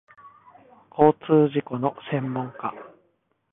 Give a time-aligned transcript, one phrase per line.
[0.97, 2.73] 交通事故の専門家